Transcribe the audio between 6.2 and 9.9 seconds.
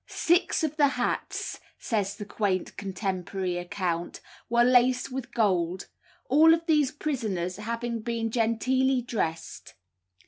all of these prisoners having been genteelly dressed."